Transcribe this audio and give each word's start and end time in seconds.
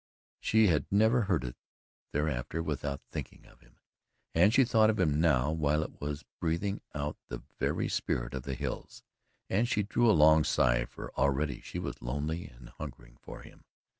She 0.39 0.65
had 0.65 0.87
never 0.89 1.21
heard 1.25 1.43
it 1.43 1.55
thereafter 2.11 2.63
without 2.63 3.03
thinking 3.11 3.45
of 3.45 3.59
him, 3.59 3.75
and 4.33 4.51
she 4.51 4.65
thought 4.65 4.89
of 4.89 4.99
him 4.99 5.21
now 5.21 5.51
while 5.51 5.83
it 5.83 6.01
was 6.01 6.25
breathing 6.39 6.81
out 6.95 7.17
the 7.27 7.43
very 7.59 7.87
spirit 7.87 8.33
of 8.33 8.41
the 8.41 8.55
hills, 8.55 9.03
and 9.47 9.67
she 9.69 9.83
drew 9.83 10.09
a 10.09 10.17
long 10.17 10.43
sigh 10.43 10.85
for 10.85 11.13
already 11.15 11.61
she 11.61 11.77
was 11.77 12.01
lonely 12.01 12.47
and 12.47 12.69
hungering 12.69 13.17
for 13.21 13.43
him. 13.43 13.63